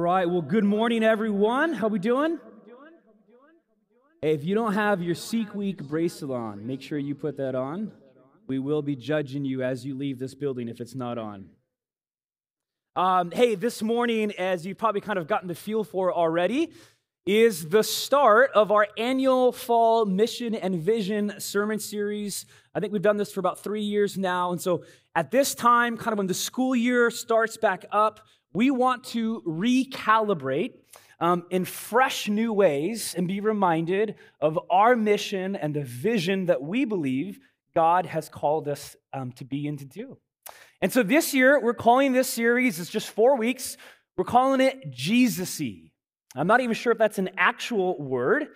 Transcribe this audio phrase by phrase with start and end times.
[0.00, 0.28] right.
[0.28, 1.74] Well, good morning, everyone.
[1.74, 2.38] How we doing?
[4.22, 7.92] If you don't have your Seek Week bracelet on, make sure you put that on.
[8.46, 11.50] We will be judging you as you leave this building if it's not on.
[12.96, 16.72] Um, hey, this morning, as you've probably kind of gotten the feel for already,
[17.26, 22.46] is the start of our annual fall mission and vision sermon series.
[22.74, 24.52] I think we've done this for about three years now.
[24.52, 24.84] And so
[25.14, 29.42] at this time, kind of when the school year starts back up, we want to
[29.46, 30.74] recalibrate
[31.20, 36.62] um, in fresh new ways and be reminded of our mission and the vision that
[36.62, 37.38] we believe
[37.74, 40.18] God has called us um, to be and to do.
[40.80, 43.76] And so this year, we're calling this series, it's just four weeks,
[44.16, 45.92] we're calling it Jesusy.
[46.34, 48.48] I'm not even sure if that's an actual word,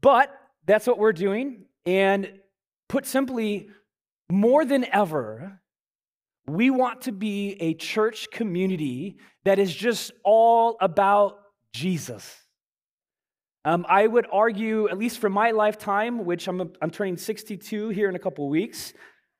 [0.00, 0.30] but
[0.66, 1.64] that's what we're doing.
[1.86, 2.40] And
[2.88, 3.70] put simply,
[4.30, 5.60] more than ever,
[6.46, 11.38] we want to be a church community that is just all about
[11.72, 12.36] Jesus.
[13.64, 18.10] Um, I would argue, at least for my lifetime, which I'm, I'm turning 62 here
[18.10, 18.92] in a couple weeks,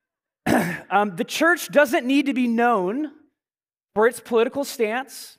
[0.91, 3.11] um, the church doesn't need to be known
[3.95, 5.39] for its political stance.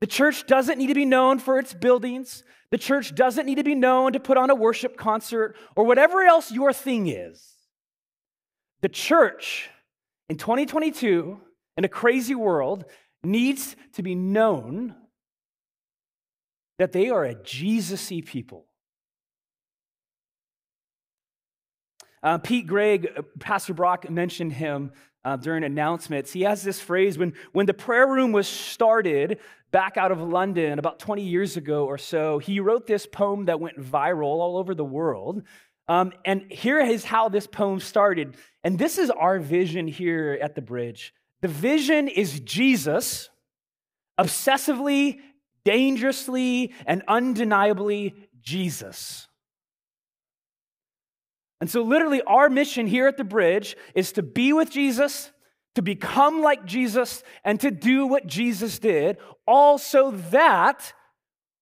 [0.00, 2.44] The church doesn't need to be known for its buildings.
[2.70, 6.22] The church doesn't need to be known to put on a worship concert or whatever
[6.22, 7.56] else your thing is.
[8.82, 9.68] The church
[10.32, 11.38] in 2022,
[11.76, 12.86] in a crazy world,
[13.22, 14.94] needs to be known
[16.78, 18.64] that they are a Jesus y people.
[22.22, 24.92] Uh, Pete Greig, uh, Pastor Brock mentioned him
[25.22, 26.32] uh, during announcements.
[26.32, 29.38] He has this phrase when, when the prayer room was started
[29.70, 33.60] back out of London about 20 years ago or so, he wrote this poem that
[33.60, 35.42] went viral all over the world.
[35.88, 38.34] Um, and here is how this poem started.
[38.64, 41.12] And this is our vision here at the bridge.
[41.40, 43.28] The vision is Jesus
[44.18, 45.18] obsessively,
[45.64, 49.26] dangerously, and undeniably Jesus.
[51.60, 55.30] And so, literally, our mission here at the bridge is to be with Jesus,
[55.76, 60.92] to become like Jesus, and to do what Jesus did, all so that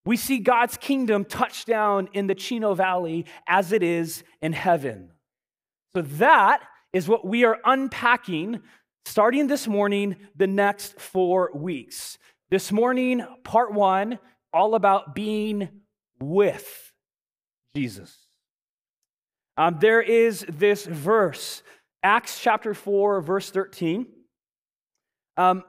[0.07, 5.11] we see God's kingdom touch down in the Chino Valley as it is in heaven.
[5.95, 6.63] So, that
[6.93, 8.63] is what we are unpacking
[9.05, 12.19] starting this morning, the next four weeks.
[12.51, 14.19] This morning, part one,
[14.53, 15.69] all about being
[16.21, 16.93] with
[17.75, 18.17] Jesus.
[19.57, 21.63] Um, there is this verse,
[22.03, 24.07] Acts chapter 4, verse 13.
[25.37, 25.65] Um,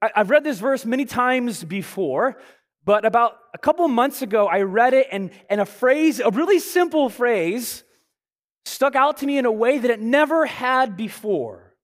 [0.00, 2.38] I, I've read this verse many times before,
[2.84, 6.58] but about a couple months ago, I read it, and, and a phrase, a really
[6.58, 7.84] simple phrase,
[8.64, 11.74] stuck out to me in a way that it never had before.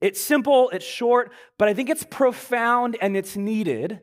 [0.00, 4.00] It's simple, it's short, but I think it's profound and it's needed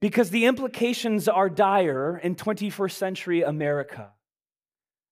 [0.00, 4.10] because the implications are dire in 21st century America.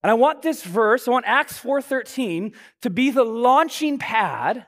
[0.03, 4.65] And I want this verse, I want Acts 4:13 to be the launching pad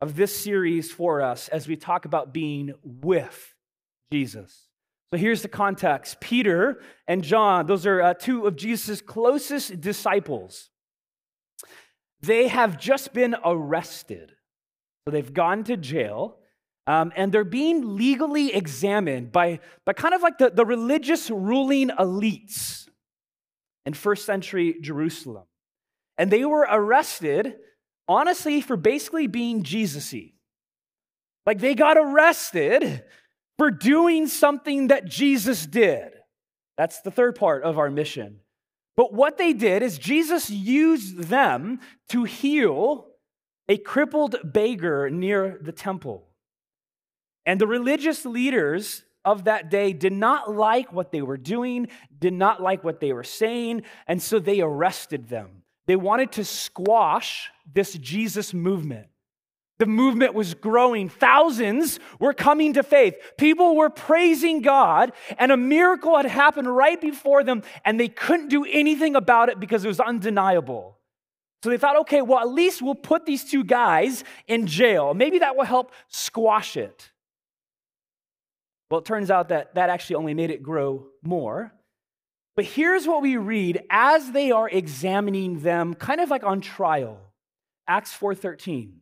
[0.00, 3.54] of this series for us as we talk about being with
[4.12, 4.69] Jesus.
[5.12, 10.70] So here's the context Peter and John, those are uh, two of Jesus' closest disciples.
[12.20, 14.32] They have just been arrested.
[15.04, 16.36] So they've gone to jail.
[16.86, 21.90] Um, and they're being legally examined by, by kind of like the, the religious ruling
[21.90, 22.88] elites
[23.86, 25.44] in first century Jerusalem.
[26.18, 27.56] And they were arrested,
[28.08, 30.32] honestly, for basically being Jesus y.
[31.46, 33.04] Like they got arrested
[33.60, 36.12] for doing something that Jesus did.
[36.78, 38.40] That's the third part of our mission.
[38.96, 43.08] But what they did is Jesus used them to heal
[43.68, 46.26] a crippled beggar near the temple.
[47.44, 52.32] And the religious leaders of that day did not like what they were doing, did
[52.32, 55.64] not like what they were saying, and so they arrested them.
[55.86, 59.08] They wanted to squash this Jesus movement.
[59.80, 61.08] The movement was growing.
[61.08, 63.16] Thousands were coming to faith.
[63.38, 68.50] People were praising God, and a miracle had happened right before them, and they couldn't
[68.50, 70.98] do anything about it because it was undeniable.
[71.62, 75.14] So they thought, okay, well, at least we'll put these two guys in jail.
[75.14, 77.10] Maybe that will help squash it.
[78.90, 81.72] Well, it turns out that that actually only made it grow more.
[82.54, 87.18] But here's what we read as they are examining them, kind of like on trial.
[87.88, 89.00] Acts 4:13.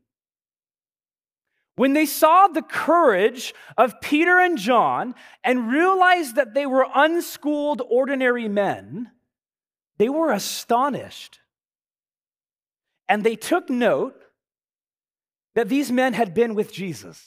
[1.79, 5.15] When they saw the courage of Peter and John
[5.45, 9.13] and realized that they were unschooled, ordinary men,
[9.97, 11.39] they were astonished.
[13.09, 14.21] And they took note
[15.55, 17.25] that these men had been with Jesus.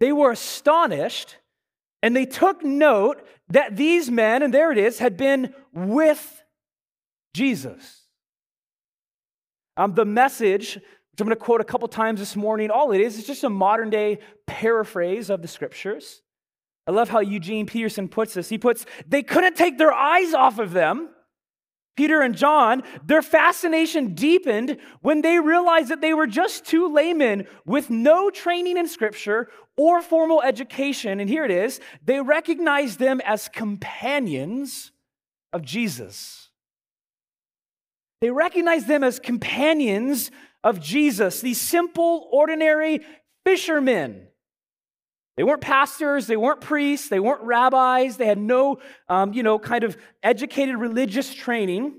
[0.00, 1.36] they were astonished
[2.02, 6.42] and they took note that these men, and there it is, had been with
[7.34, 8.06] Jesus.
[9.76, 10.80] Um, the message,
[11.20, 13.50] I'm going to quote a couple times this morning, all it is is just a
[13.50, 16.22] modern day paraphrase of the scriptures.
[16.86, 18.48] I love how Eugene Peterson puts this.
[18.48, 21.10] He puts, they couldn't take their eyes off of them.
[21.96, 27.46] Peter and John, their fascination deepened when they realized that they were just two laymen
[27.66, 31.20] with no training in scripture or formal education.
[31.20, 34.92] And here it is they recognized them as companions
[35.52, 36.48] of Jesus.
[38.20, 40.30] They recognized them as companions
[40.62, 43.00] of Jesus, these simple, ordinary
[43.44, 44.26] fishermen.
[45.36, 48.78] They weren't pastors, they weren't priests, they weren't rabbis, they had no,
[49.08, 51.94] um, you know, kind of educated religious training.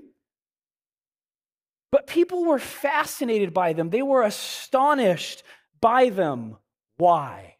[1.90, 5.42] But people were fascinated by them, they were astonished
[5.80, 6.56] by them.
[6.98, 7.56] Why?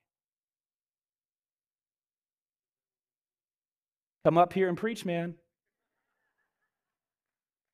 [4.25, 5.35] Come up here and preach, man.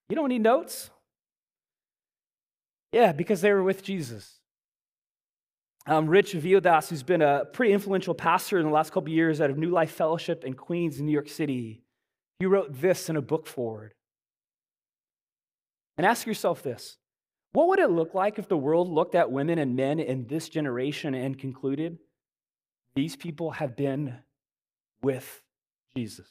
[0.09, 0.89] You don't need notes.
[2.93, 4.39] Yeah, because they were with Jesus.
[5.87, 9.51] Um, Rich Villodas, who's been a pretty influential pastor in the last couple years out
[9.51, 11.83] of New Life Fellowship in Queens, New York City,
[12.39, 13.95] he wrote this in a book foreword.
[15.97, 16.99] And ask yourself this
[17.53, 20.49] what would it look like if the world looked at women and men in this
[20.49, 21.99] generation and concluded
[22.95, 24.17] these people have been
[25.03, 25.43] with
[25.97, 26.29] Jesus?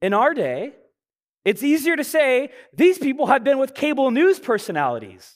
[0.00, 0.72] In our day,
[1.44, 5.34] it's easier to say these people have been with cable news personalities,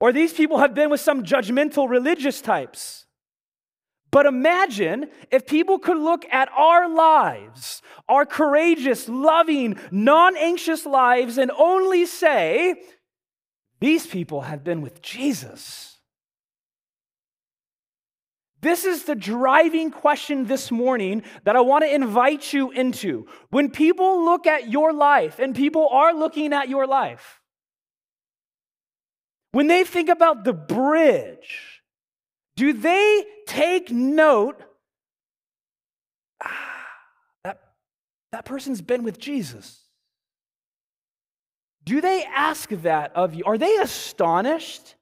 [0.00, 3.06] or these people have been with some judgmental religious types.
[4.10, 11.38] But imagine if people could look at our lives, our courageous, loving, non anxious lives,
[11.38, 12.74] and only say,
[13.78, 15.89] these people have been with Jesus.
[18.62, 23.26] This is the driving question this morning that I want to invite you into.
[23.48, 27.40] When people look at your life, and people are looking at your life,
[29.52, 31.82] when they think about the bridge,
[32.56, 34.62] do they take note?
[36.44, 36.86] Ah,
[37.44, 37.60] that,
[38.32, 39.80] that person's been with Jesus.
[41.84, 43.44] Do they ask that of you?
[43.46, 44.94] Are they astonished?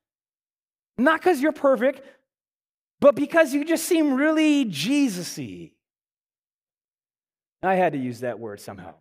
[0.96, 2.00] Not because you're perfect,
[3.00, 5.72] but because you just seem really Jesus y.
[7.62, 8.94] I had to use that word somehow.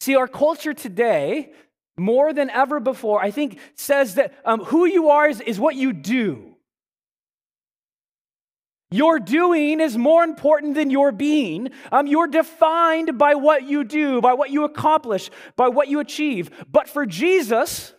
[0.00, 1.52] See, our culture today,
[1.96, 5.74] more than ever before, I think says that um, who you are is, is what
[5.74, 6.56] you do.
[8.90, 11.70] Your doing is more important than your being.
[11.90, 16.50] Um, you're defined by what you do, by what you accomplish, by what you achieve.
[16.70, 17.92] But for Jesus,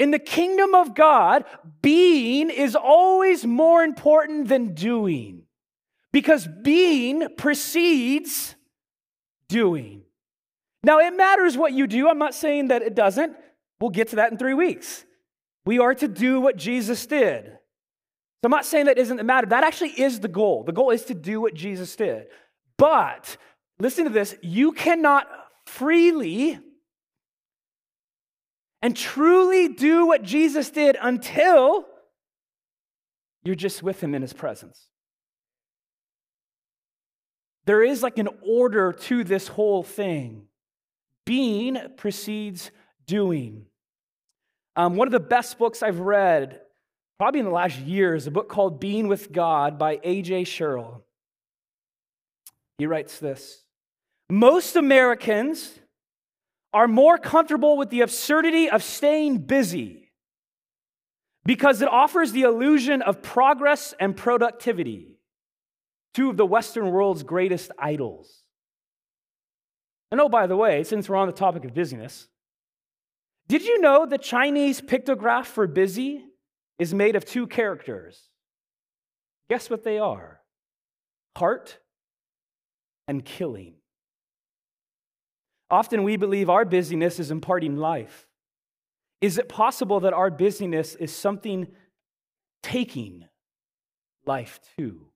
[0.00, 1.44] in the kingdom of God,
[1.82, 5.42] being is always more important than doing
[6.10, 8.54] because being precedes
[9.48, 10.02] doing.
[10.82, 12.08] Now, it matters what you do.
[12.08, 13.36] I'm not saying that it doesn't.
[13.78, 15.04] We'll get to that in three weeks.
[15.66, 17.44] We are to do what Jesus did.
[17.44, 19.48] So I'm not saying that isn't the matter.
[19.48, 20.64] That actually is the goal.
[20.64, 22.28] The goal is to do what Jesus did.
[22.78, 23.36] But
[23.78, 25.28] listen to this you cannot
[25.66, 26.58] freely
[28.82, 31.86] and truly do what Jesus did until
[33.44, 34.86] you're just with him in his presence.
[37.66, 40.46] There is like an order to this whole thing.
[41.24, 42.70] Being precedes
[43.06, 43.66] doing.
[44.76, 46.60] Um, one of the best books I've read,
[47.18, 50.44] probably in the last year, is a book called Being with God by A.J.
[50.44, 51.04] Sherrill.
[52.78, 53.64] He writes this
[54.30, 55.79] Most Americans
[56.72, 60.12] are more comfortable with the absurdity of staying busy
[61.44, 65.18] because it offers the illusion of progress and productivity,
[66.14, 68.42] two of the Western world's greatest idols.
[70.12, 72.28] And oh, by the way, since we're on the topic of busyness,
[73.48, 76.24] did you know the Chinese pictograph for busy
[76.78, 78.28] is made of two characters?
[79.48, 80.40] Guess what they are?
[81.36, 81.78] Heart
[83.08, 83.79] and killing.
[85.70, 88.26] Often we believe our busyness is imparting life.
[89.20, 91.68] Is it possible that our busyness is something
[92.62, 93.26] taking
[94.26, 95.06] life too?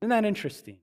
[0.00, 0.78] Isn't that interesting?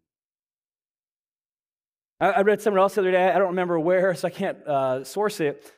[2.19, 5.03] I read somewhere else the other day, I don't remember where, so I can't uh,
[5.03, 5.72] source it.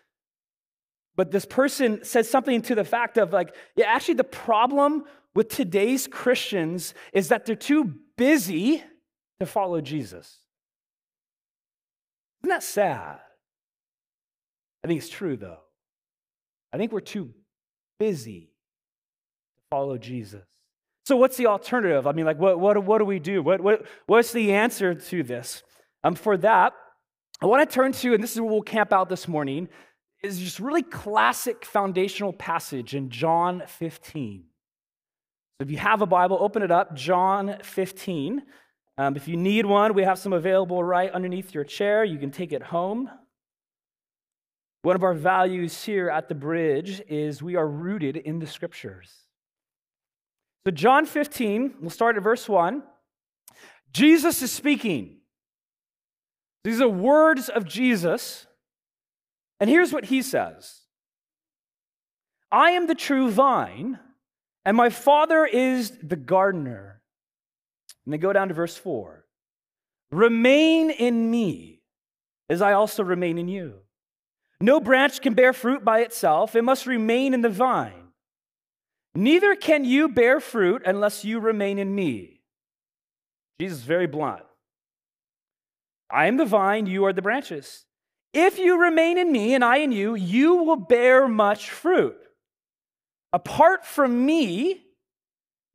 [1.18, 5.04] But this person said something to the fact of like, yeah, actually, the problem
[5.36, 8.82] with today's Christians is that they're too busy
[9.40, 10.38] to follow Jesus.
[12.42, 13.20] Isn't that sad?
[14.84, 15.60] I think it's true, though.
[16.72, 17.34] I think we're too
[18.00, 18.52] busy
[19.58, 20.44] to follow Jesus.
[21.06, 22.06] So, what's the alternative?
[22.06, 23.42] I mean, like, what, what, what do we do?
[23.42, 25.64] What, what, what's the answer to this?
[26.04, 26.74] Um, for that,
[27.42, 29.70] I want to turn to, and this is where we'll camp out this morning,
[30.22, 34.44] is just really classic foundational passage in John 15.
[35.58, 38.44] So if you have a Bible, open it up, John 15.
[39.00, 42.04] Um, if you need one, we have some available right underneath your chair.
[42.04, 43.10] You can take it home.
[44.82, 49.10] One of our values here at the bridge is we are rooted in the scriptures.
[50.68, 52.84] So, John 15, we'll start at verse 1.
[53.94, 55.20] Jesus is speaking.
[56.66, 58.48] These are words of Jesus.
[59.62, 60.82] And here's what he says
[62.52, 63.98] I am the true vine,
[64.66, 66.99] and my Father is the gardener.
[68.10, 69.24] And then go down to verse 4.
[70.10, 71.84] Remain in me,
[72.50, 73.82] as I also remain in you.
[74.60, 78.08] No branch can bear fruit by itself, it must remain in the vine.
[79.14, 82.42] Neither can you bear fruit unless you remain in me.
[83.60, 84.42] Jesus is very blunt.
[86.10, 87.86] I am the vine, you are the branches.
[88.34, 92.18] If you remain in me and I in you, you will bear much fruit.
[93.32, 94.82] Apart from me,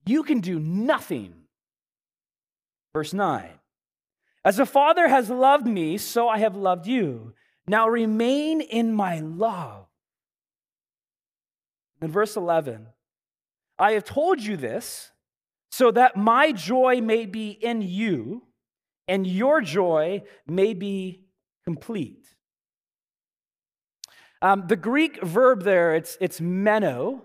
[0.05, 1.44] you can do nothing.
[2.95, 3.51] Verse 9
[4.45, 7.35] As the Father has loved me, so I have loved you.
[7.67, 9.87] Now remain in my love.
[12.01, 12.87] In verse 11,
[13.79, 15.11] I have told you this
[15.71, 18.43] so that my joy may be in you
[19.09, 21.25] and your joy may be
[21.65, 22.27] complete.
[24.43, 27.25] Um, the Greek verb there, it's, it's meno,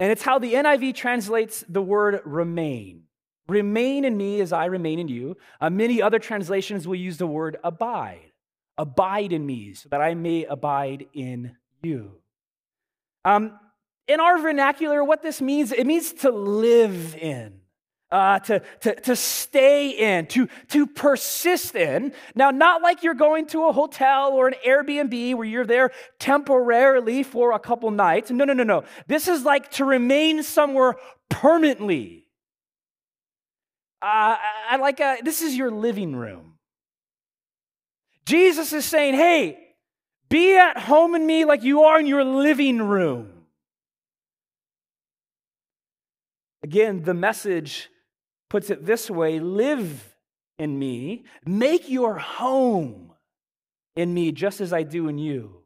[0.00, 3.07] and it's how the NIV translates the word remain.
[3.48, 5.36] Remain in me as I remain in you.
[5.60, 8.32] Uh, many other translations will use the word abide.
[8.76, 12.12] Abide in me so that I may abide in you.
[13.24, 13.58] Um,
[14.06, 17.60] in our vernacular, what this means, it means to live in.
[18.10, 22.10] Uh, to, to, to stay in, to, to persist in.
[22.34, 27.22] Now, not like you're going to a hotel or an Airbnb where you're there temporarily
[27.22, 28.30] for a couple nights.
[28.30, 28.84] No, no, no, no.
[29.08, 30.96] This is like to remain somewhere
[31.28, 32.17] permanently.
[34.00, 34.36] Uh,
[34.70, 36.54] I like, a, this is your living room.
[38.26, 39.58] Jesus is saying, hey,
[40.28, 43.32] be at home in me like you are in your living room.
[46.62, 47.88] Again, the message
[48.50, 50.14] puts it this way live
[50.58, 53.12] in me, make your home
[53.96, 55.62] in me just as I do in you.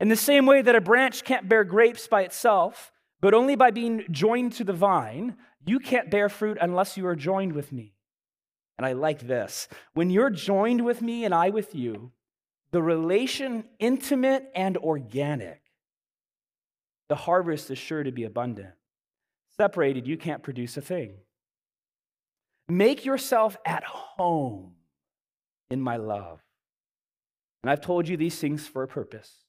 [0.00, 2.90] In the same way that a branch can't bear grapes by itself,
[3.24, 7.16] but only by being joined to the vine, you can't bear fruit unless you are
[7.16, 7.94] joined with me.
[8.76, 9.66] And I like this.
[9.94, 12.12] When you're joined with me and I with you,
[12.70, 15.62] the relation intimate and organic,
[17.08, 18.74] the harvest is sure to be abundant.
[19.56, 21.14] Separated, you can't produce a thing.
[22.68, 24.74] Make yourself at home
[25.70, 26.42] in my love.
[27.62, 29.43] And I've told you these things for a purpose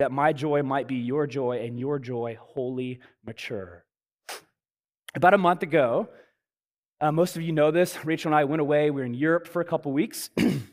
[0.00, 3.84] that my joy might be your joy and your joy wholly mature.
[5.14, 6.08] About a month ago,
[7.02, 8.02] uh, most of you know this.
[8.02, 8.90] Rachel and I went away.
[8.90, 10.30] We were in Europe for a couple weeks.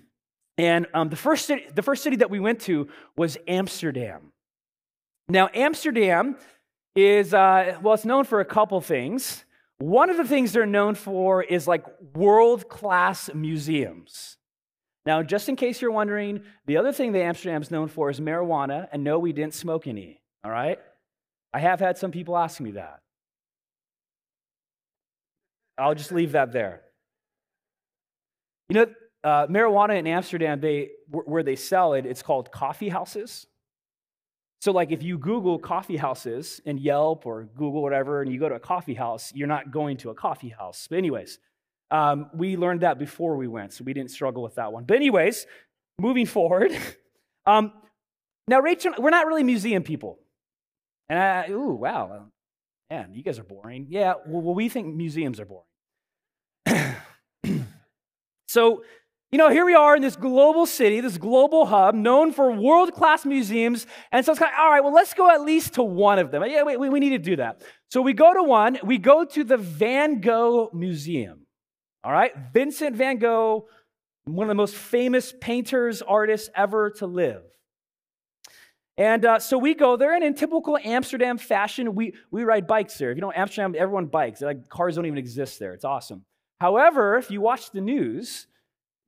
[0.58, 4.32] and um, the, first city, the first city that we went to was Amsterdam.
[5.28, 6.38] Now, Amsterdam
[6.96, 9.44] is, uh, well, it's known for a couple things.
[9.80, 11.84] One of the things they're known for is like
[12.16, 14.38] world class museums.
[15.08, 18.90] Now, just in case you're wondering, the other thing that Amsterdam's known for is marijuana,
[18.92, 20.80] and no, we didn't smoke any, all right?
[21.54, 23.00] I have had some people ask me that.
[25.78, 26.82] I'll just leave that there.
[28.68, 28.86] You know,
[29.24, 33.48] uh, marijuana in Amsterdam, they, where they sell it, it's called coffee houses.
[34.60, 38.50] So, like, if you Google coffee houses in Yelp or Google whatever, and you go
[38.50, 40.86] to a coffee house, you're not going to a coffee house.
[40.90, 41.40] But, anyways,
[41.92, 44.84] um, we learned that before we went, so we didn't struggle with that one.
[44.84, 45.46] But, anyways,
[46.00, 46.78] moving forward.
[47.46, 47.72] um,
[48.48, 50.20] now, Rachel, we're not really museum people.
[51.10, 52.28] And I, ooh, wow,
[52.90, 53.88] man, you guys are boring.
[53.90, 55.48] Yeah, well, we think museums are
[56.66, 56.96] boring.
[58.48, 58.84] so,
[59.32, 62.94] you know, here we are in this global city, this global hub, known for world
[62.94, 63.86] class museums.
[64.12, 66.32] And so it's kind of, all right, well, let's go at least to one of
[66.32, 66.44] them.
[66.46, 67.62] Yeah, we, we need to do that.
[67.90, 71.47] So we go to one, we go to the Van Gogh Museum.
[72.08, 73.68] All right, Vincent van Gogh,
[74.24, 77.44] one of the most famous painters, artists ever to live.
[78.96, 82.98] And uh, so we go there, and in typical Amsterdam fashion, we, we ride bikes
[82.98, 83.12] there.
[83.12, 84.40] If you know Amsterdam, everyone bikes.
[84.40, 85.74] Like cars don't even exist there.
[85.74, 86.24] It's awesome.
[86.62, 88.48] However, if you watch the news,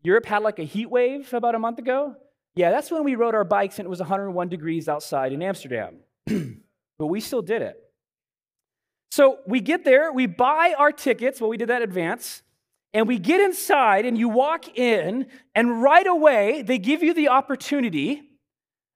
[0.03, 2.17] Europe had like a heat wave about a month ago.
[2.53, 5.99] Yeah, that's when we rode our bikes and it was 101 degrees outside in Amsterdam.
[6.25, 7.81] but we still did it.
[9.09, 11.39] So we get there, we buy our tickets.
[11.39, 12.43] Well, we did that advance.
[12.93, 17.29] And we get inside, and you walk in, and right away, they give you the
[17.29, 18.23] opportunity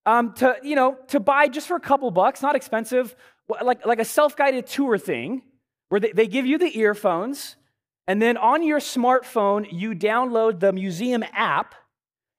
[0.06, 3.16] um, to, you know, to buy just for a couple bucks, not expensive,
[3.62, 5.44] like, like a self guided tour thing,
[5.90, 7.56] where they, they give you the earphones,
[8.08, 11.76] and then on your smartphone, you download the museum app,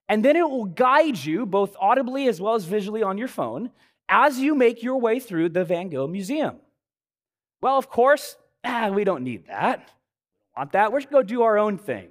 [0.08, 3.70] and then it will guide you both audibly as well as visually on your phone
[4.08, 6.56] as you make your way through the Van Gogh Museum.
[7.62, 9.88] Well, of course, ah, we don't need that.
[10.56, 10.92] Want that?
[10.92, 12.08] We're just going to go do our own thing.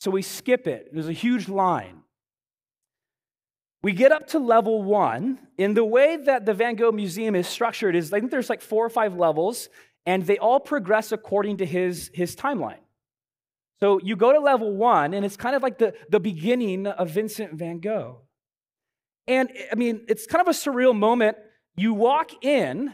[0.00, 0.88] So we skip it.
[0.92, 2.02] There's a huge line.
[3.82, 5.38] We get up to level one.
[5.56, 8.62] In the way that the Van Gogh Museum is structured, is I think there's like
[8.62, 9.68] four or five levels,
[10.06, 12.80] and they all progress according to his, his timeline.
[13.80, 17.10] So you go to level one, and it's kind of like the, the beginning of
[17.10, 18.22] Vincent van Gogh.
[19.28, 21.36] And I mean, it's kind of a surreal moment.
[21.76, 22.92] You walk in,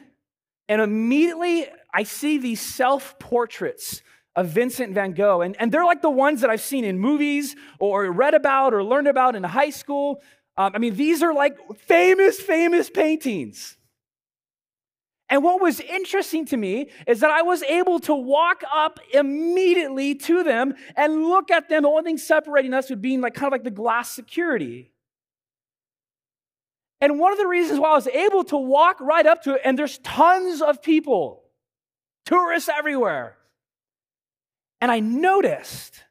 [0.68, 4.02] and immediately I see these self portraits
[4.36, 5.42] of Vincent van Gogh.
[5.42, 8.82] And, and they're like the ones that I've seen in movies or read about or
[8.82, 10.20] learned about in high school.
[10.56, 13.76] Um, I mean, these are like famous, famous paintings.
[15.30, 20.14] And what was interesting to me is that I was able to walk up immediately
[20.16, 21.84] to them and look at them.
[21.84, 24.90] The only thing separating us would be like kind of like the glass security.
[27.00, 29.62] And one of the reasons why I was able to walk right up to it,
[29.64, 31.42] and there's tons of people,
[32.26, 33.36] tourists everywhere.
[34.84, 36.04] And I noticed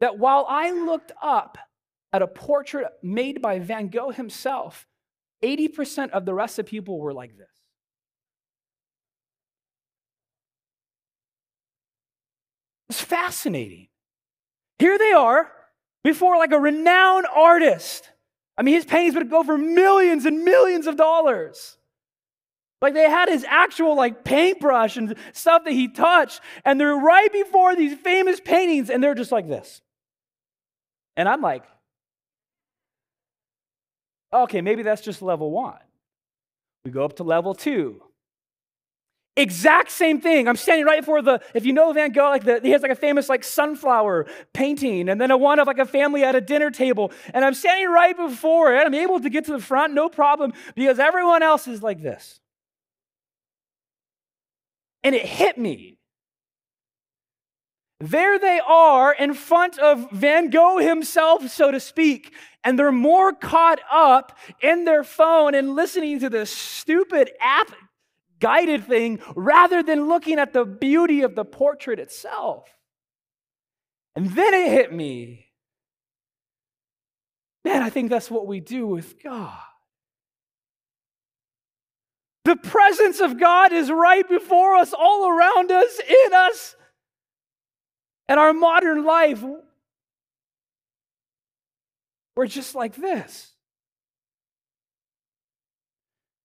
[0.00, 1.56] that while I looked up
[2.12, 4.84] at a portrait made by Van Gogh himself,
[5.44, 7.46] 80% of the rest of people were like this.
[12.88, 13.86] It's fascinating.
[14.80, 15.52] Here they are
[16.02, 18.10] before like a renowned artist.
[18.56, 21.77] I mean, his paintings would go for millions and millions of dollars.
[22.80, 27.32] Like they had his actual like paintbrush and stuff that he touched, and they're right
[27.32, 29.80] before these famous paintings, and they're just like this.
[31.16, 31.64] And I'm like,
[34.32, 35.78] okay, maybe that's just level one.
[36.84, 38.02] We go up to level two.
[39.36, 40.48] Exact same thing.
[40.48, 42.90] I'm standing right before the, if you know Van Gogh, like the, he has like
[42.90, 46.40] a famous like sunflower painting, and then a one of like a family at a
[46.40, 48.86] dinner table, and I'm standing right before it.
[48.86, 52.40] I'm able to get to the front, no problem, because everyone else is like this.
[55.02, 55.98] And it hit me.
[58.00, 62.32] There they are in front of Van Gogh himself, so to speak,
[62.62, 67.72] and they're more caught up in their phone and listening to this stupid app
[68.38, 72.68] guided thing rather than looking at the beauty of the portrait itself.
[74.14, 75.46] And then it hit me.
[77.64, 79.58] Man, I think that's what we do with God.
[82.48, 86.76] The presence of God is right before us, all around us, in us.
[88.26, 89.44] And our modern life,
[92.34, 93.52] we're just like this.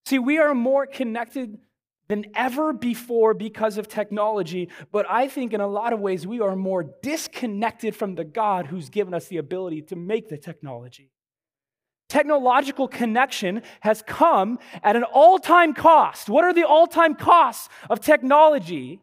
[0.06, 1.58] See, we are more connected
[2.10, 6.42] than ever before because of technology, but I think in a lot of ways we
[6.42, 11.13] are more disconnected from the God who's given us the ability to make the technology.
[12.10, 16.30] Technological connection has come at an all time cost.
[16.30, 19.02] What are the all time costs of technology?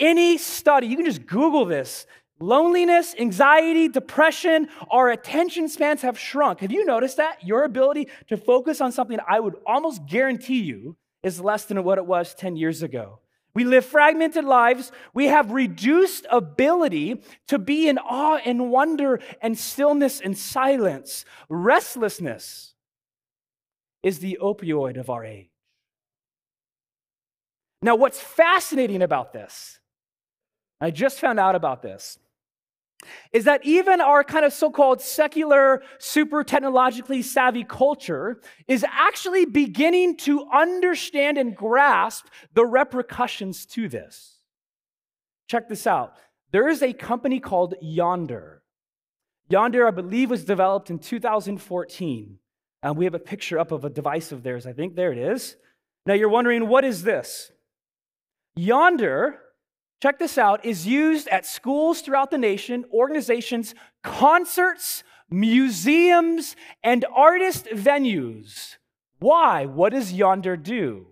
[0.00, 2.06] Any study, you can just Google this.
[2.40, 6.60] Loneliness, anxiety, depression, our attention spans have shrunk.
[6.60, 7.44] Have you noticed that?
[7.44, 11.98] Your ability to focus on something I would almost guarantee you is less than what
[11.98, 13.20] it was 10 years ago.
[13.54, 14.90] We live fragmented lives.
[15.12, 21.24] We have reduced ability to be in awe and wonder and stillness and silence.
[21.48, 22.74] Restlessness
[24.02, 25.50] is the opioid of our age.
[27.80, 29.78] Now, what's fascinating about this,
[30.80, 32.18] I just found out about this,
[33.32, 39.44] is that even our kind of so called secular, super technologically savvy culture is actually
[39.44, 44.38] beginning to understand and grasp the repercussions to this.
[45.48, 46.14] Check this out.
[46.52, 48.58] There is a company called Yondr.
[49.50, 52.38] Yondr, I believe, was developed in 2014.
[52.82, 54.66] And we have a picture up of a device of theirs.
[54.66, 55.56] I think there it is.
[56.06, 57.50] Now you're wondering, what is this?
[58.58, 59.34] Yondr
[60.04, 67.64] check this out, is used at schools throughout the nation, organizations, concerts, museums, and artist
[67.72, 68.76] venues.
[69.18, 69.64] Why?
[69.64, 71.06] What does Yondr do?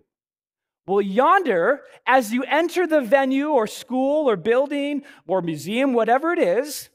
[0.87, 6.39] Well, Yondr, as you enter the venue or school or building or museum, whatever it
[6.39, 6.91] is,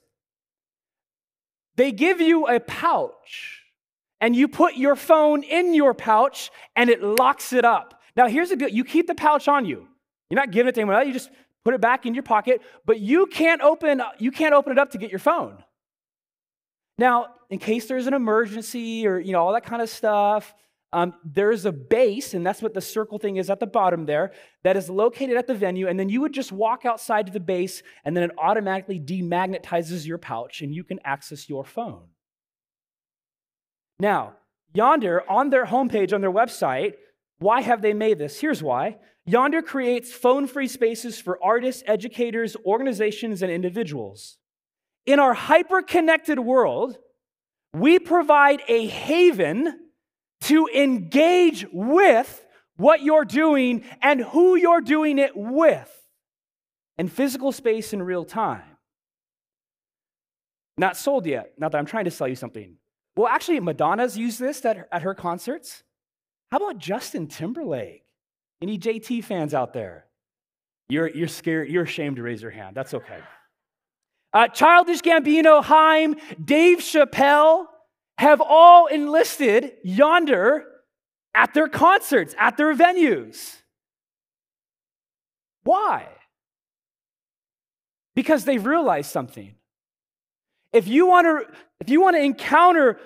[1.78, 3.64] they give you a pouch
[4.22, 8.00] and you put your phone in your pouch and it locks it up.
[8.16, 9.88] Now, here's the deal you keep the pouch on you.
[10.30, 11.32] You're not giving it to anyone else, you just
[11.68, 14.92] put it back in your pocket, but you can't open, you can't open it up
[14.92, 15.62] to get your phone.
[16.98, 20.56] Now, in case there's an emergency or you know all that kind of stuff,
[20.94, 24.32] um, there's a base, and that's what the circle thing is at the bottom there,
[24.64, 25.90] that is located at the venue.
[25.90, 30.08] And then you would just walk outside to the base, and then it automatically demagnetizes
[30.08, 32.04] your pouch, and you can access your phone.
[34.00, 34.36] Now,
[34.74, 36.94] Yondr, on their homepage, on their website,
[37.40, 38.40] why have they made this?
[38.40, 39.00] Here's why.
[39.30, 44.38] Yondr creates phone free spaces for artists, educators, organizations, and individuals.
[45.06, 46.98] In our hyper connected world,
[47.74, 49.78] we provide a haven
[50.42, 52.46] to engage with
[52.78, 55.92] what you're doing and who you're doing it with
[56.98, 58.64] in physical space in real time.
[60.78, 61.54] Not sold yet.
[61.58, 62.76] Not that I'm trying to sell you something.
[63.16, 65.84] Well, actually, Madonna's used this at her concerts.
[66.52, 68.04] How about Justin Timberlake?
[68.62, 70.06] Any JT fans out there?
[70.90, 72.76] You're, you're scared, you're ashamed to raise your hand.
[72.76, 73.20] That's okay.
[74.34, 77.66] Uh, Childish Gambino, Haim, Dave Chappelle,
[78.18, 80.64] have all enlisted Yondr
[81.36, 83.58] at their concerts, at their venues.
[85.64, 86.08] Why?
[88.16, 89.54] Because they've realized something.
[90.74, 93.00] If you want to, if you want to encounter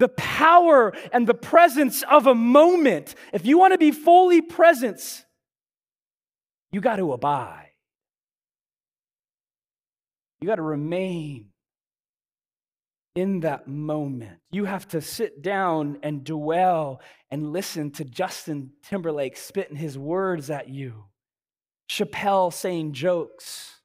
[0.00, 5.00] the power and the presence of a moment, if you want to be fully present,
[6.72, 7.68] you got to abide.
[10.40, 11.50] You got to remain
[13.14, 14.38] in that moment.
[14.50, 20.48] You have to sit down and dwell and listen to Justin Timberlake spitting his words
[20.48, 21.04] at you,
[21.90, 23.79] Chappelle saying jokes.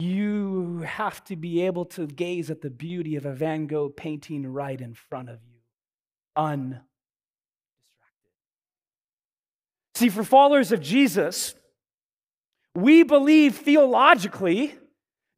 [0.00, 4.46] You have to be able to gaze at the beauty of a Van Gogh painting
[4.46, 5.60] right in front of you,
[6.36, 6.86] undistracted.
[9.94, 11.54] See, for followers of Jesus,
[12.74, 14.74] we believe theologically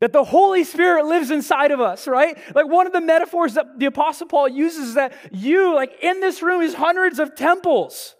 [0.01, 2.37] that the Holy Spirit lives inside of us, right?
[2.55, 6.21] Like one of the metaphors that the Apostle Paul uses is that you, like in
[6.21, 8.15] this room, is hundreds of temples.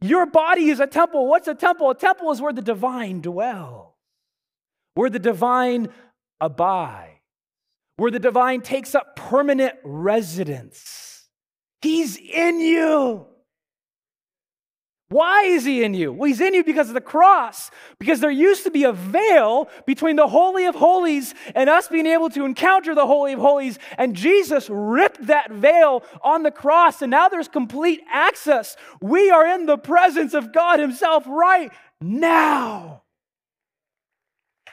[0.00, 1.26] Your body is a temple.
[1.26, 1.90] What's a temple?
[1.90, 3.89] A temple is where the divine dwells,
[4.94, 5.88] where the divine
[6.40, 7.20] abides,
[7.96, 11.28] where the divine takes up permanent residence.
[11.82, 13.26] He's in you.
[15.10, 16.12] Why is he in you?
[16.12, 17.72] Well, he's in you because of the cross.
[17.98, 22.06] Because there used to be a veil between the Holy of Holies and us being
[22.06, 23.80] able to encounter the Holy of Holies.
[23.98, 27.02] And Jesus ripped that veil on the cross.
[27.02, 28.76] And now there's complete access.
[29.02, 33.02] We are in the presence of God Himself right now.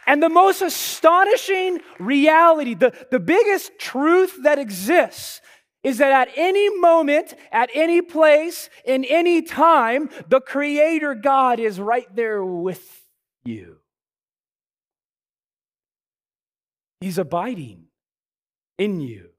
[0.08, 5.41] And the most astonishing reality, the, the biggest truth that exists,
[5.84, 11.80] is that at any moment, at any place, in any time, the Creator God is
[11.80, 13.04] right there with
[13.43, 13.78] you.
[17.02, 17.86] He's abiding
[18.78, 19.30] in you.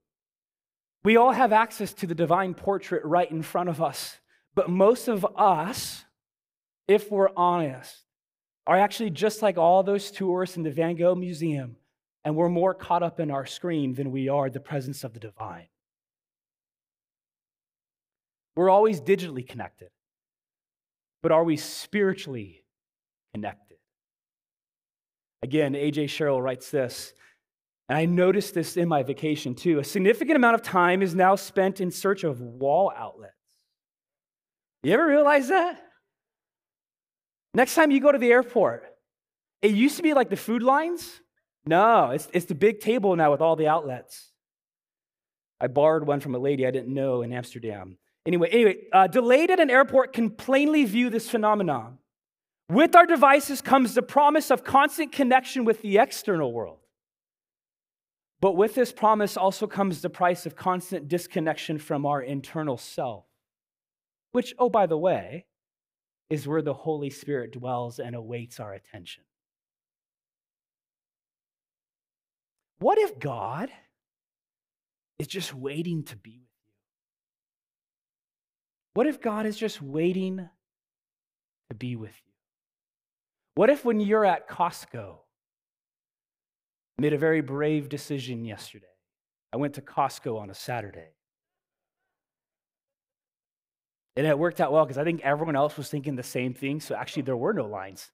[1.02, 4.18] We all have access to the divine portrait right in front of us,
[4.54, 6.04] but most of us,
[6.86, 8.04] if we're honest,
[8.68, 11.76] are actually just like all those tourists in the Van Gogh Museum,
[12.22, 15.20] and we're more caught up in our screen than we are the presence of the
[15.20, 15.68] divine.
[18.54, 19.88] We're always digitally connected,
[21.22, 22.62] but are we spiritually
[23.32, 23.78] connected?
[25.42, 26.08] Again, A.J.
[26.08, 27.14] Sherrill writes this,
[27.88, 29.78] and I noticed this in my vacation too.
[29.78, 33.32] A significant amount of time is now spent in search of wall outlets.
[34.82, 35.87] You ever realize that?
[37.58, 38.84] Next time you go to the airport,
[39.62, 41.20] it used to be like the food lines.
[41.66, 44.30] No, it's, it's the big table now with all the outlets.
[45.60, 47.98] I borrowed one from a lady I didn't know in Amsterdam.
[48.24, 51.98] Anyway, anyway, uh, delayed at an airport can plainly view this phenomenon.
[52.70, 56.78] With our devices comes the promise of constant connection with the external world.
[58.40, 63.24] But with this promise also comes the price of constant disconnection from our internal self,
[64.30, 65.46] which, oh, by the way,
[66.30, 69.24] is where the Holy Spirit dwells and awaits our attention.
[72.78, 73.70] What if God
[75.18, 76.48] is just waiting to be with you?
[78.98, 80.48] what if God is just waiting
[81.68, 82.32] to be with you?
[83.54, 85.18] What if when you're at Costco,
[86.98, 88.86] I made a very brave decision yesterday.
[89.52, 91.10] I went to Costco on a Saturday.
[94.18, 96.80] And it worked out well because I think everyone else was thinking the same thing.
[96.80, 98.10] So actually, there were no lines.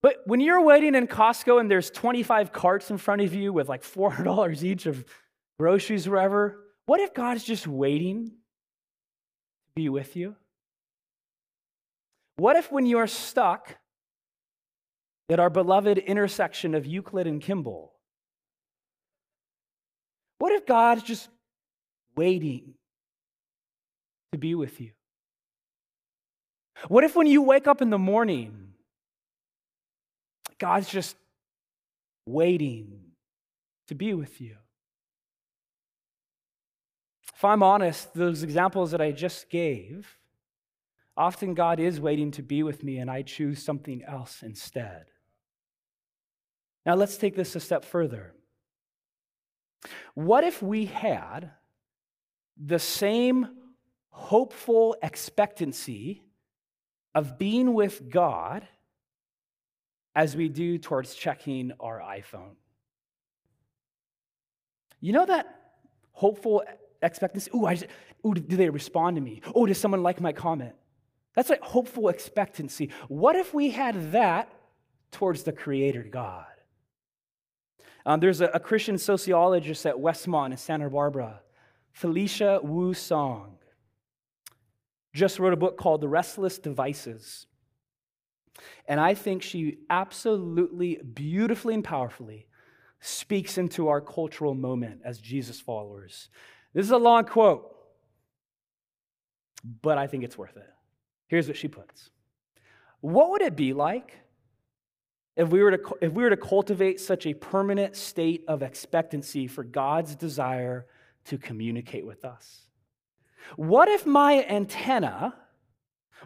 [0.00, 3.68] But when you're waiting in Costco and there's 25 carts in front of you with
[3.68, 5.04] like $400 each of
[5.58, 8.30] groceries, wherever, what if God is just waiting
[9.74, 10.36] be with you?
[12.36, 13.76] What if, when you are stuck
[15.28, 17.92] at our beloved intersection of Euclid and Kimball,
[20.38, 21.28] what if God's just
[22.14, 22.74] waiting
[24.32, 24.90] to be with you?
[26.86, 28.74] What if, when you wake up in the morning,
[30.58, 31.16] God's just
[32.24, 33.00] waiting
[33.88, 34.56] to be with you?
[37.34, 40.18] If I'm honest, those examples that I just gave,
[41.16, 45.06] often God is waiting to be with me and I choose something else instead.
[46.84, 48.34] Now let's take this a step further.
[50.14, 51.52] What if we had
[52.56, 53.57] the same
[54.10, 56.22] hopeful expectancy
[57.14, 58.66] of being with God
[60.14, 62.56] as we do towards checking our iPhone?
[65.00, 65.72] You know that
[66.12, 66.64] hopeful
[67.02, 67.50] expectancy.
[67.54, 67.86] Ooh, I just,
[68.26, 69.40] ooh, do they respond to me?
[69.54, 70.74] Oh, does someone like my comment?
[71.34, 72.90] That's like hopeful expectancy.
[73.06, 74.52] What if we had that
[75.12, 76.46] towards the Creator God?
[78.04, 81.40] Um, there's a, a, Christian sociologist at Westmont in Santa Barbara,
[81.92, 83.57] Felicia Wu Song,
[85.14, 87.46] just wrote a book called The Restless Devices.
[88.86, 92.46] And I think she absolutely, beautifully, and powerfully
[93.00, 96.28] speaks into our cultural moment as Jesus followers.
[96.74, 97.74] This is a long quote,
[99.82, 100.68] but I think it's worth it.
[101.28, 102.10] Here's what she puts
[103.00, 104.18] What would it be like
[105.36, 109.46] if we, were to, if we were to cultivate such a permanent state of expectancy
[109.46, 110.86] for God's desire
[111.26, 112.67] to communicate with us?
[113.56, 115.34] What if my antenna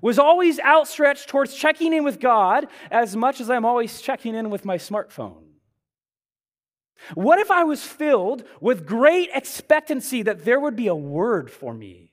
[0.00, 4.50] was always outstretched towards checking in with God as much as I'm always checking in
[4.50, 5.44] with my smartphone?
[7.14, 11.74] What if I was filled with great expectancy that there would be a word for
[11.74, 12.12] me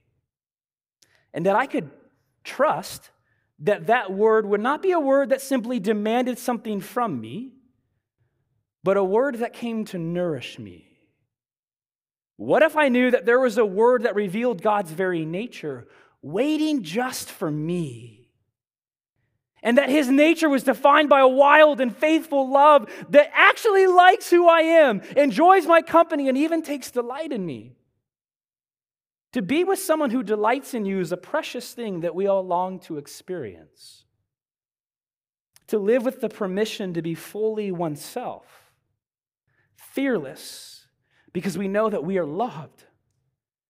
[1.33, 1.89] and that I could
[2.43, 3.11] trust
[3.59, 7.53] that that word would not be a word that simply demanded something from me,
[8.83, 10.88] but a word that came to nourish me?
[12.39, 15.89] What if I knew that there was a word that revealed God's very nature,
[16.21, 18.15] waiting just for me?
[19.61, 24.29] and that his nature was defined by a wild and faithful love that actually likes
[24.29, 27.75] who I am, enjoys my company, and even takes delight in me.
[29.33, 32.41] To be with someone who delights in you is a precious thing that we all
[32.41, 34.05] long to experience.
[35.67, 38.45] To live with the permission to be fully oneself,
[39.75, 40.78] fearless,
[41.33, 42.85] because we know that we are loved,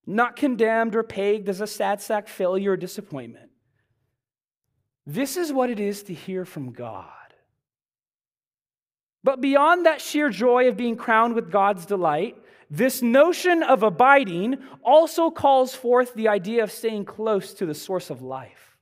[0.06, 3.50] not condemned or pegged as a sad sack failure or disappointment
[5.10, 7.08] this is what it is to hear from God.
[9.24, 12.38] But beyond that sheer joy of being crowned with God's delight,
[12.70, 18.12] this notion of abiding also calls forth the idea of staying close to the source
[18.12, 18.78] of life,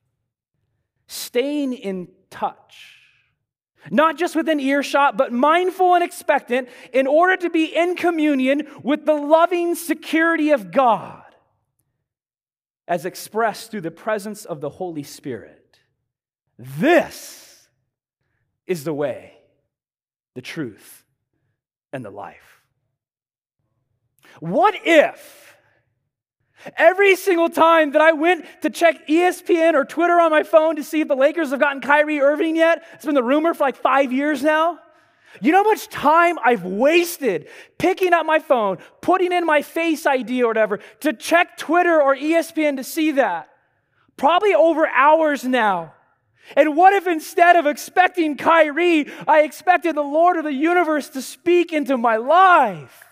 [1.06, 2.97] staying in touch.
[3.90, 9.06] Not just within earshot, but mindful and expectant in order to be in communion with
[9.06, 11.22] the loving security of God
[12.86, 15.78] as expressed through the presence of the Holy Spirit.
[16.58, 17.68] This
[18.66, 19.34] is the way,
[20.34, 21.04] the truth,
[21.92, 22.62] and the life.
[24.40, 25.56] What if
[26.76, 30.84] every single time that I went to check ESPN or Twitter on my phone to
[30.84, 33.76] see if the Lakers have gotten Kyrie Irving yet, it's been the rumor for like
[33.76, 34.78] five years now.
[35.40, 40.06] You know how much time I've wasted picking up my phone, putting in my face
[40.06, 43.48] ID or whatever to check Twitter or ESPN to see that?
[44.16, 45.94] Probably over hours now.
[46.56, 51.22] And what if instead of expecting Kyrie, I expected the Lord of the universe to
[51.22, 53.04] speak into my life?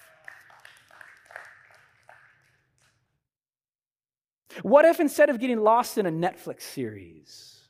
[4.63, 7.61] What if instead of getting lost in a Netflix series,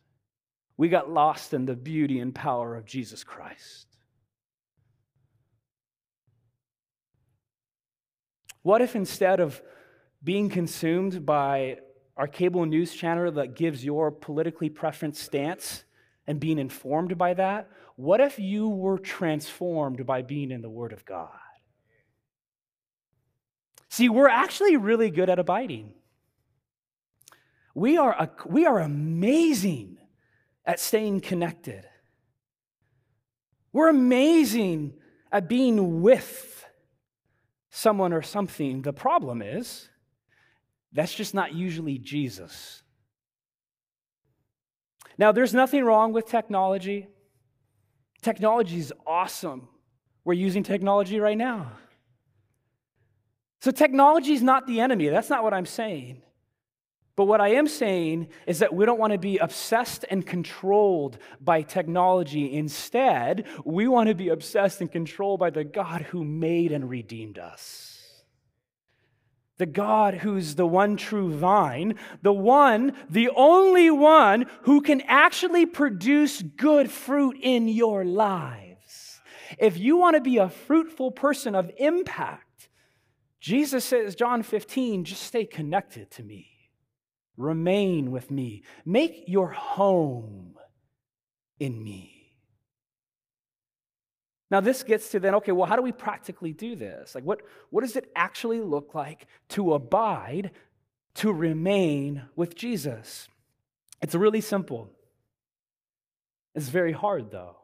[0.77, 3.87] we got lost in the beauty and power of Jesus Christ?
[8.63, 9.63] What if instead of
[10.23, 11.79] being consumed by
[12.17, 15.85] our cable news channel that gives your politically preference stance
[16.27, 17.71] and being informed by that?
[17.95, 21.31] What if you were transformed by being in the Word of God?
[23.89, 25.95] See, we're actually really good at abiding.
[27.77, 29.99] We are, a, we are amazing
[30.65, 31.85] at staying connected.
[33.71, 34.95] We're amazing
[35.31, 36.65] at being with
[37.69, 38.81] someone or something.
[38.81, 39.91] The problem is,
[40.91, 42.83] that's just not usually Jesus.
[45.19, 47.09] Now, there's nothing wrong with technology.
[48.23, 49.69] Technology is awesome.
[50.25, 51.73] We're using technology right now.
[53.61, 55.09] So, technology is not the enemy.
[55.09, 56.23] That's not what I'm saying.
[57.17, 61.17] But what I am saying is that we don't want to be obsessed and controlled
[61.41, 62.53] by technology.
[62.53, 67.39] Instead, we want to be obsessed and controlled by the God who made and redeemed
[67.39, 67.95] us.
[69.57, 75.65] The God who's the one true vine, the one, the only one who can actually
[75.65, 79.23] produce good fruit in your lives.
[79.59, 82.69] If you want to be a fruitful person of impact,
[83.41, 86.56] Jesus says, John 15, just stay connected to me.
[87.37, 88.63] Remain with me.
[88.85, 90.57] Make your home
[91.59, 92.13] in me.
[94.51, 97.15] Now, this gets to then, okay, well, how do we practically do this?
[97.15, 100.53] Like, what, what does it actually look like to abide,
[101.15, 103.29] to remain with Jesus?
[104.01, 104.91] It's really simple.
[106.55, 107.57] It's very hard, though.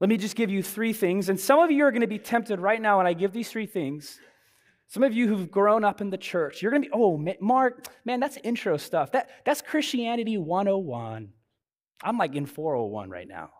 [0.00, 1.28] Let me just give you three things.
[1.28, 3.50] And some of you are going to be tempted right now when I give these
[3.50, 4.18] three things
[4.88, 7.86] some of you who've grown up in the church, you're going to be, oh, Mark,
[8.04, 9.12] man, that's intro stuff.
[9.12, 11.30] That, that's Christianity 101.
[12.02, 13.50] I'm like in 401 right now.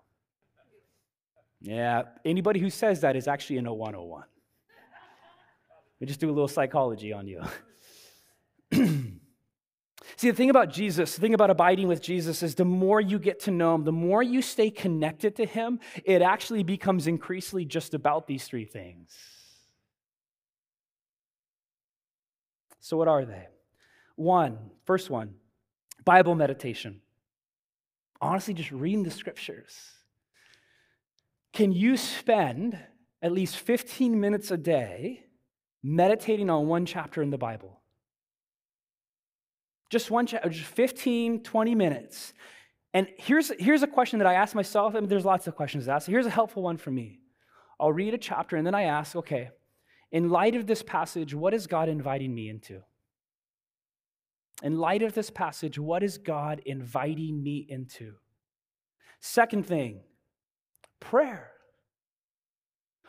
[1.61, 4.25] Yeah, anybody who says that is actually in a 101.
[5.99, 7.43] We just do a little psychology on you.
[10.17, 13.19] See, the thing about Jesus, the thing about abiding with Jesus is the more you
[13.19, 17.65] get to know him, the more you stay connected to him, it actually becomes increasingly
[17.65, 19.17] just about these three things.
[22.85, 23.47] So, what are they?
[24.15, 25.37] One, first one,
[26.05, 27.01] Bible meditation.
[28.21, 29.75] Honestly, just reading the scriptures.
[31.55, 32.79] Can you spend
[33.23, 35.25] at least 15 minutes a day
[35.83, 37.81] meditating on one chapter in the Bible?
[39.89, 42.35] Just one chapter, just 15, 20 minutes.
[42.93, 44.95] And here's, here's a question that I ask myself.
[44.95, 46.07] I mean, there's lots of questions to ask.
[46.07, 47.21] Here's a helpful one for me.
[47.81, 49.53] I'll read a chapter and then I ask, okay,
[50.15, 52.83] in light of this passage, what is God inviting me into?
[54.63, 58.15] In light of this passage, what is God inviting me into?
[59.19, 60.03] Second thing,
[61.01, 61.51] prayer.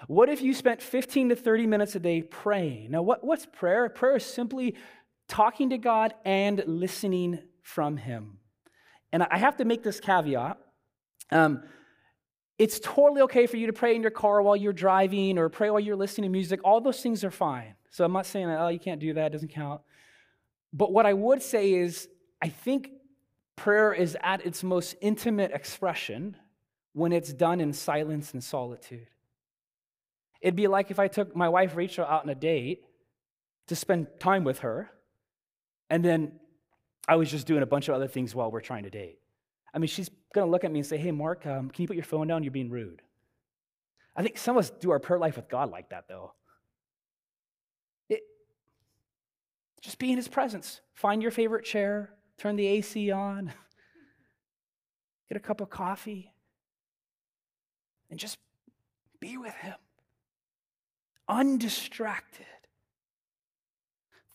[0.07, 2.89] What if you spent 15 to 30 minutes a day praying?
[2.89, 3.87] Now, what, what's prayer?
[3.87, 4.75] Prayer is simply
[5.27, 8.39] talking to God and listening from Him.
[9.11, 10.57] And I have to make this caveat.
[11.31, 11.61] Um,
[12.57, 15.69] it's totally okay for you to pray in your car while you're driving or pray
[15.69, 16.61] while you're listening to music.
[16.63, 17.75] All those things are fine.
[17.89, 19.81] So I'm not saying that, oh, you can't do that, it doesn't count.
[20.71, 22.07] But what I would say is,
[22.41, 22.91] I think
[23.55, 26.35] prayer is at its most intimate expression
[26.93, 29.07] when it's done in silence and solitude.
[30.41, 32.83] It'd be like if I took my wife Rachel out on a date
[33.67, 34.91] to spend time with her,
[35.89, 36.33] and then
[37.07, 39.19] I was just doing a bunch of other things while we're trying to date.
[39.75, 41.87] I mean, she's going to look at me and say, Hey, Mark, um, can you
[41.87, 42.43] put your phone down?
[42.43, 43.01] You're being rude.
[44.15, 46.31] I think some of us do our prayer life with God like that, though.
[48.07, 48.21] It,
[49.81, 50.79] just be in His presence.
[50.93, 53.51] Find your favorite chair, turn the AC on,
[55.29, 56.31] get a cup of coffee,
[58.09, 58.37] and just
[59.19, 59.75] be with Him.
[61.27, 62.45] Undistracted.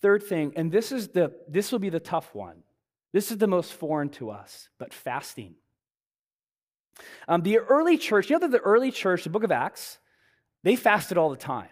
[0.02, 2.62] Third thing, and this is the this will be the tough one.
[3.12, 5.54] This is the most foreign to us, but fasting.
[7.26, 9.98] Um, the early church, you know that the early church, the book of Acts,
[10.62, 11.68] they fasted all the time.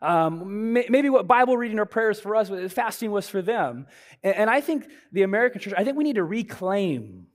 [0.00, 3.86] Um, maybe what Bible reading or prayers for us, fasting was for them.
[4.22, 7.26] And, and I think the American church, I think we need to reclaim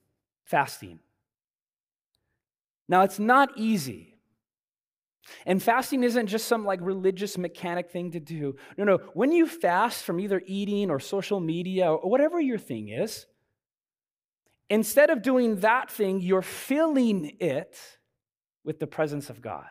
[0.45, 0.99] fasting.
[2.88, 4.12] Now, it's not easy.
[5.45, 8.55] And fasting isn't just some like religious mechanic thing to do.
[8.78, 8.97] No, no.
[9.13, 13.26] When you fast from either eating or social media or whatever your thing is,
[14.69, 17.78] instead of doing that thing, you're filling it
[18.63, 19.67] with the presence of God.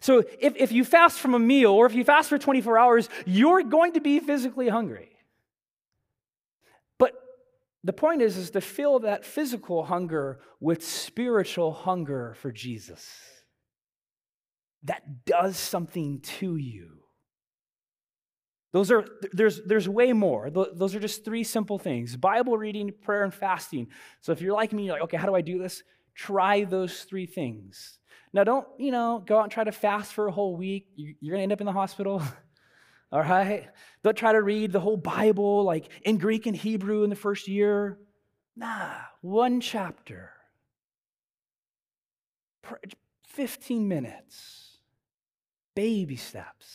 [0.00, 3.08] So if, if you fast from a meal or if you fast for 24 hours,
[3.26, 5.10] you're going to be physically hungry.
[6.98, 7.12] But
[7.84, 13.33] the point is, is to fill that physical hunger with spiritual hunger for Jesus
[14.84, 16.90] that does something to you.
[18.72, 20.50] Those are, there's, there's way more.
[20.50, 23.88] Those are just three simple things Bible reading, prayer, and fasting.
[24.20, 25.82] So if you're like me, you're like, okay, how do I do this?
[26.14, 27.98] Try those three things.
[28.32, 30.88] Now, don't, you know, go out and try to fast for a whole week.
[30.96, 32.20] You're going to end up in the hospital.
[33.12, 33.68] All right?
[34.02, 37.46] Don't try to read the whole Bible like in Greek and Hebrew in the first
[37.46, 37.96] year.
[38.56, 40.32] Nah, one chapter.
[43.28, 44.63] 15 minutes
[45.74, 46.66] baby steps.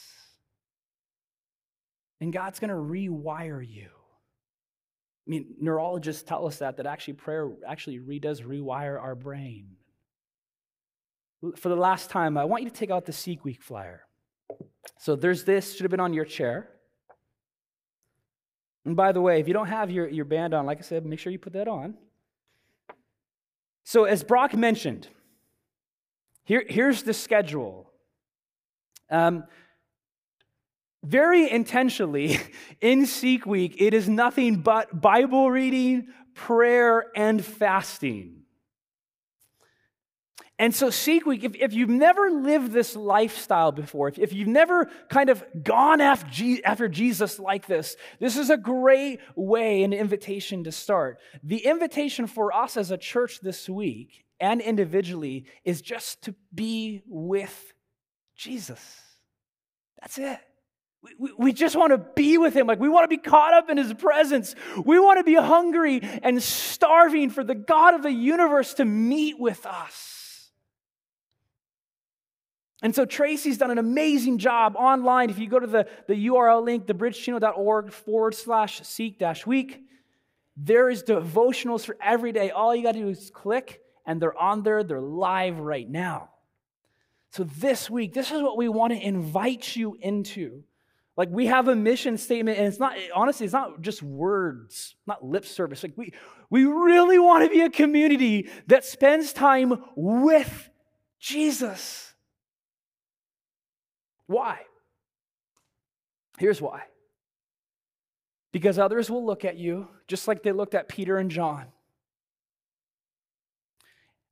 [2.22, 3.88] And God's going to rewire you.
[3.88, 9.68] I mean, neurologists tell us that, that actually prayer actually re- does rewire our brain.
[11.56, 14.06] For the last time, I want you to take out the Seek Week flyer.
[14.98, 16.70] So there's this, should have been on your chair.
[18.86, 21.06] And by the way, if you don't have your, your band on, like I said,
[21.06, 21.96] make sure you put that on.
[23.84, 25.08] So, as Brock mentioned,
[26.44, 27.89] here, here's the schedule.
[29.10, 29.44] Um,
[31.04, 32.40] very intentionally,
[32.82, 38.40] in Seek Week, it is nothing but Bible reading, prayer, and fasting.
[40.60, 44.50] And so, Seek Week, if, if you've never lived this lifestyle before, if, if you've
[44.50, 49.84] never kind of gone after, G, after Jesus like this, this is a great way,
[49.84, 51.20] an invitation to start.
[51.44, 57.04] The invitation for us as a church this week and individually is just to be
[57.08, 57.74] with
[58.40, 58.80] Jesus.
[60.00, 60.40] That's it.
[61.20, 62.68] We, we, just want to be with him.
[62.68, 64.56] Like we want to be caught up in his presence.
[64.86, 69.38] We want to be hungry and starving for the God of the universe to meet
[69.38, 70.50] with us.
[72.82, 75.30] And so Tracy's done an amazing job online.
[75.30, 79.82] If you go to the, the URL link, thebridgechino.org forward slash seek dash week,
[80.56, 82.52] there is devotionals for every day.
[82.52, 84.84] All you got to do is click, and they're on there.
[84.84, 86.30] They're live right now.
[87.32, 90.64] So this week, this is what we want to invite you into.
[91.16, 95.24] Like we have a mission statement, and it's not honestly, it's not just words, not
[95.24, 95.84] lip service.
[95.84, 96.14] Like we
[96.50, 100.70] we really want to be a community that spends time with
[101.20, 102.14] Jesus.
[104.28, 104.60] Why?
[106.38, 106.84] Here's why.
[108.52, 111.66] Because others will look at you just like they looked at Peter and John.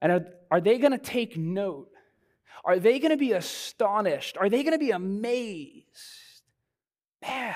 [0.02, 1.90] And are, are they going to take note?
[2.68, 4.36] Are they going to be astonished?
[4.38, 5.86] Are they going to be amazed?
[7.22, 7.56] Man,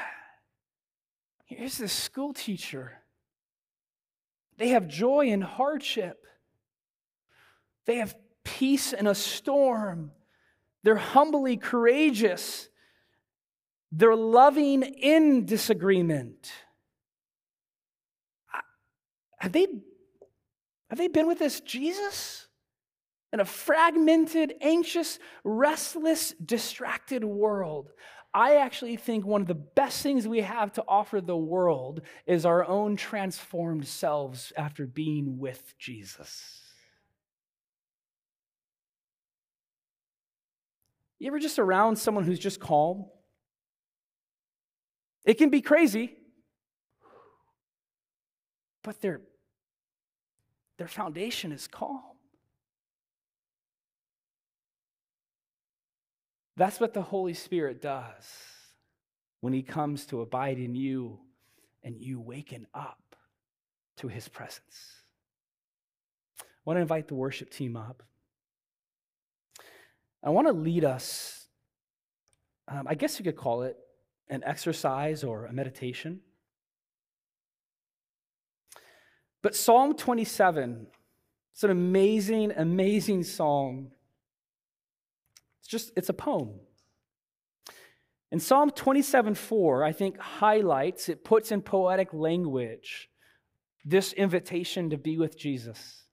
[1.43, 2.93] here's this school teacher.
[4.57, 6.25] They have joy in hardship,
[7.85, 10.11] they have peace in a storm.
[10.83, 12.69] They're humbly courageous.
[13.91, 16.51] They're loving in disagreement.
[19.37, 19.67] Have they,
[20.89, 22.47] have they been with this Jesus?
[23.33, 27.91] In a fragmented, anxious, restless, distracted world.
[28.33, 32.45] I actually think one of the best things we have to offer the world is
[32.45, 36.61] our own transformed selves after being with Jesus.
[41.19, 43.05] You ever just around someone who's just calm?
[45.23, 46.17] It can be crazy,
[48.81, 49.21] but their,
[50.77, 52.01] their foundation is calm.
[56.61, 58.23] That's what the Holy Spirit does
[59.39, 61.17] when He comes to abide in you
[61.81, 63.15] and you waken up
[63.97, 65.01] to His presence.
[66.39, 68.03] I want to invite the worship team up.
[70.23, 71.47] I want to lead us,
[72.67, 73.75] um, I guess you could call it
[74.29, 76.19] an exercise or a meditation.
[79.41, 80.85] But Psalm 27,
[81.53, 83.93] it's an amazing, amazing psalm.
[85.71, 86.49] Just, it's a poem.
[88.29, 93.09] And Psalm 27 4, I think, highlights, it puts in poetic language
[93.85, 96.03] this invitation to be with Jesus.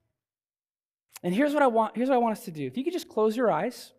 [1.25, 2.67] And here's what I want, here's what I want us to do.
[2.67, 3.93] If you could just close your eyes.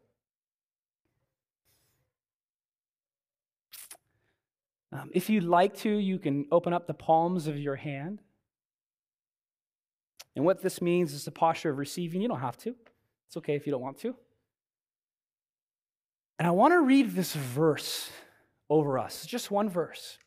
[4.93, 8.22] Um, if you'd like to, you can open up the palms of your hand.
[10.38, 12.22] And what this means is the posture of receiving.
[12.22, 12.76] You don't have to,
[13.28, 14.16] it's okay if you don't want to.
[16.39, 18.09] And I want to read this verse
[18.69, 19.25] over us.
[19.25, 20.17] Just one verse.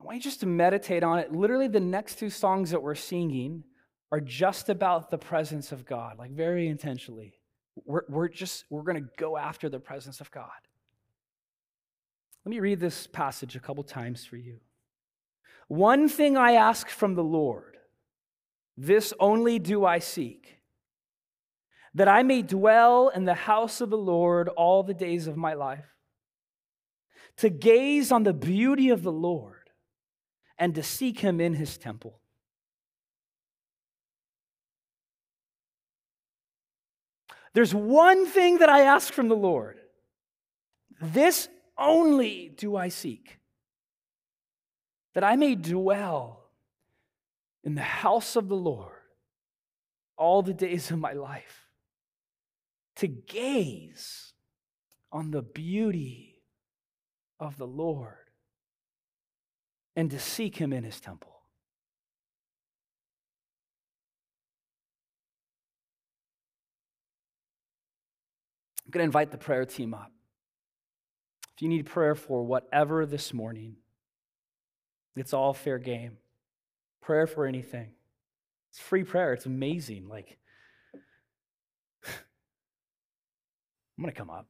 [0.00, 1.30] I want you just to meditate on it.
[1.30, 3.64] Literally, the next two songs that we're singing
[4.10, 7.34] are just about the presence of God, like very intentionally.
[7.84, 10.50] We're, we're just, we're going to go after the presence of God.
[12.44, 14.60] Let me read this passage a couple times for you.
[15.68, 17.76] One thing I ask from the Lord,
[18.76, 20.58] this only do I seek,
[21.94, 25.54] that I may dwell in the house of the Lord all the days of my
[25.54, 25.86] life,
[27.36, 29.70] to gaze on the beauty of the Lord
[30.58, 32.20] and to seek him in his temple.
[37.52, 39.78] There's one thing that I ask from the Lord.
[41.00, 43.38] This only do I seek,
[45.14, 46.40] that I may dwell
[47.62, 48.90] in the house of the Lord
[50.16, 51.63] all the days of my life,
[52.96, 54.32] to gaze
[55.10, 56.42] on the beauty
[57.40, 58.30] of the Lord
[59.96, 61.30] and to seek him in his temple.
[68.84, 70.12] I'm going to invite the prayer team up.
[71.56, 73.76] If you need prayer for whatever this morning,
[75.16, 76.18] it's all fair game.
[77.00, 77.90] Prayer for anything.
[78.70, 79.32] It's free prayer.
[79.32, 80.08] It's amazing.
[80.08, 80.38] Like,
[83.96, 84.46] I'm going to come up.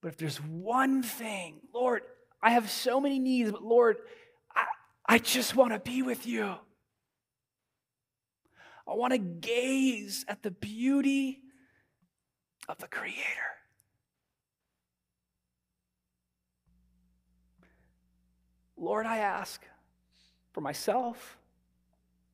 [0.00, 2.02] But if there's one thing, Lord,
[2.42, 3.98] I have so many needs, but Lord,
[4.54, 4.64] I,
[5.06, 6.54] I just want to be with you.
[8.88, 11.40] I want to gaze at the beauty
[12.68, 13.20] of the Creator.
[18.76, 19.62] Lord, I ask
[20.52, 21.36] for myself,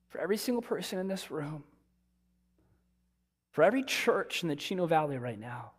[0.09, 1.65] for every single person in this room,
[3.57, 5.71] for every church in the Chino Valley right now,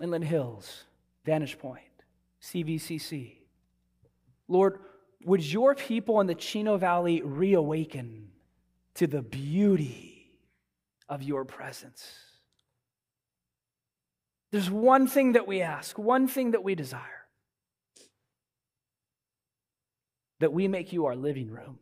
[0.00, 0.84] Inland Hills,
[1.24, 1.82] Vantage Point,
[2.40, 3.38] CVCC.
[4.46, 4.78] Lord,
[5.24, 8.28] would your people in the Chino Valley reawaken
[8.94, 10.30] to the beauty
[11.08, 12.06] of your presence?
[14.52, 17.26] There's one thing that we ask, one thing that we desire
[20.38, 21.80] that we make you our living room.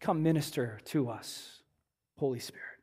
[0.00, 1.60] Come minister to us,
[2.16, 2.73] Holy Spirit.